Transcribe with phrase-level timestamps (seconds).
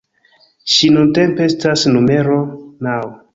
[0.75, 2.39] Ŝi nuntempe estas numero
[2.89, 2.99] naŭ.